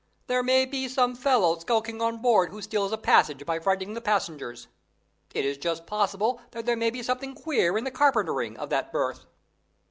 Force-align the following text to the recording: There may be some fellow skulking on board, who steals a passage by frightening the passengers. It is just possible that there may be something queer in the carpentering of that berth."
There 0.25 0.41
may 0.41 0.65
be 0.65 0.87
some 0.87 1.13
fellow 1.13 1.59
skulking 1.59 2.01
on 2.01 2.17
board, 2.23 2.49
who 2.49 2.59
steals 2.63 2.91
a 2.91 2.97
passage 2.97 3.45
by 3.45 3.59
frightening 3.59 3.93
the 3.93 4.01
passengers. 4.01 4.65
It 5.31 5.45
is 5.45 5.59
just 5.59 5.85
possible 5.85 6.41
that 6.53 6.65
there 6.65 6.75
may 6.75 6.89
be 6.89 7.03
something 7.03 7.35
queer 7.35 7.77
in 7.77 7.83
the 7.83 7.91
carpentering 7.91 8.57
of 8.57 8.71
that 8.71 8.91
berth." 8.91 9.27